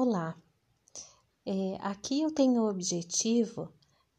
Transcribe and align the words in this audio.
Olá, 0.00 0.40
é, 1.44 1.76
aqui 1.80 2.20
eu 2.20 2.30
tenho 2.32 2.62
o 2.62 2.70
objetivo 2.70 3.68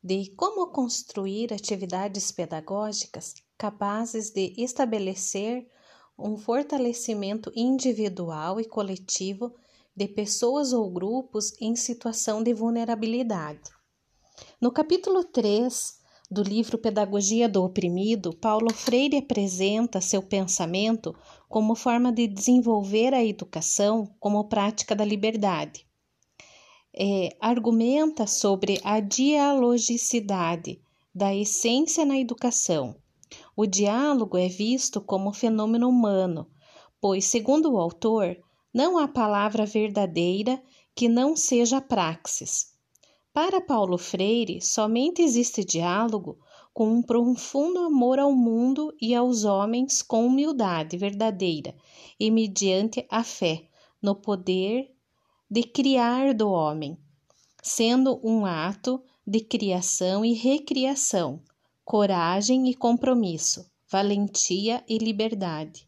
de 0.04 0.30
como 0.36 0.74
construir 0.74 1.54
atividades 1.54 2.34
pedagógicas 2.34 3.36
capazes 3.58 4.30
de 4.30 4.54
estabelecer 4.58 5.66
um 6.18 6.36
fortalecimento 6.36 7.50
individual 7.56 8.60
e 8.60 8.66
coletivo 8.66 9.56
de 9.96 10.10
pessoas 10.10 10.74
ou 10.74 10.92
grupos 10.92 11.54
em 11.62 11.78
situação 11.78 12.44
de 12.44 12.54
vulnerabilidade. 12.54 13.72
No 14.60 14.74
capítulo 14.74 15.24
3 15.24 15.98
do 16.32 16.44
livro 16.44 16.78
Pedagogia 16.78 17.50
do 17.50 17.64
Oprimido, 17.64 18.32
Paulo 18.36 18.72
Freire 18.72 19.18
apresenta 19.18 20.00
seu 20.00 20.22
pensamento 20.22 21.16
como 21.48 21.74
forma 21.74 22.12
de 22.12 22.28
desenvolver 22.28 23.16
a 23.16 23.26
educação 23.26 24.14
como 24.20 24.48
prática 24.48 24.96
da 24.96 25.04
liberdade. 25.04 25.88
É, 26.96 27.36
argumenta 27.40 28.28
sobre 28.28 28.80
a 28.84 29.00
dialogicidade 29.00 30.80
da 31.14 31.34
essência 31.34 32.06
na 32.06 32.20
educação. 32.20 32.96
O 33.56 33.66
diálogo 33.66 34.38
é 34.38 34.48
visto 34.48 35.02
como 35.02 35.34
fenômeno 35.34 35.90
humano, 35.90 36.48
pois, 37.02 37.26
segundo 37.26 37.74
o 37.74 37.78
autor, 37.78 38.38
não 38.72 39.00
há 39.00 39.08
palavra 39.08 39.66
verdadeira 39.66 40.62
que 40.96 41.10
não 41.10 41.36
seja 41.36 41.82
praxis. 41.82 42.79
Para 43.32 43.62
Paulo 43.62 43.98
Freire, 43.98 44.60
somente 44.60 45.22
existe 45.22 45.64
diálogo 45.64 46.40
com 46.74 46.92
um 46.92 47.02
profundo 47.02 47.80
amor 47.80 48.18
ao 48.18 48.34
mundo 48.34 48.92
e 49.00 49.14
aos 49.14 49.44
homens 49.44 50.02
com 50.02 50.26
humildade 50.26 50.98
verdadeira 50.98 51.76
e 52.20 52.32
mediante 52.32 53.06
a 53.10 53.24
fé 53.24 53.68
no 54.02 54.16
poder 54.16 54.92
de 55.50 55.64
criar 55.64 56.34
do 56.34 56.50
homem, 56.50 56.98
sendo 57.62 58.20
um 58.24 58.46
ato 58.46 59.02
de 59.26 59.42
criação 59.42 60.26
e 60.26 60.34
recriação, 60.34 61.44
coragem 61.86 62.68
e 62.68 62.74
compromisso, 62.74 63.70
valentia 63.92 64.84
e 64.88 64.98
liberdade. 64.98 65.88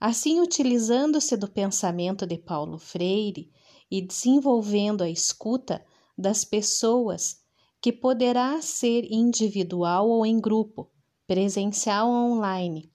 Assim, 0.00 0.40
utilizando-se 0.40 1.36
do 1.36 1.48
pensamento 1.48 2.26
de 2.26 2.36
Paulo 2.36 2.78
Freire 2.78 3.48
e 3.90 4.02
desenvolvendo 4.02 5.02
a 5.02 5.08
escuta 5.08 5.84
das 6.16 6.44
pessoas 6.44 7.42
que 7.80 7.92
poderá 7.92 8.62
ser 8.62 9.04
individual 9.10 10.08
ou 10.08 10.24
em 10.24 10.40
grupo, 10.40 10.90
presencial 11.26 12.08
ou 12.08 12.32
online. 12.32 12.90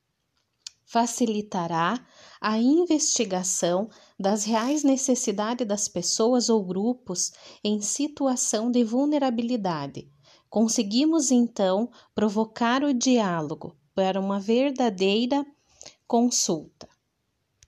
Facilitará 0.83 2.03
a 2.41 2.57
investigação 2.57 3.87
das 4.19 4.43
reais 4.45 4.83
necessidades 4.83 5.67
das 5.67 5.87
pessoas 5.87 6.49
ou 6.49 6.65
grupos 6.65 7.31
em 7.63 7.79
situação 7.81 8.71
de 8.71 8.83
vulnerabilidade. 8.83 10.11
Conseguimos 10.49 11.29
então 11.29 11.91
provocar 12.15 12.83
o 12.83 12.91
diálogo 12.91 13.77
para 13.93 14.19
uma 14.19 14.39
verdadeira 14.39 15.45
consulta. 16.07 16.88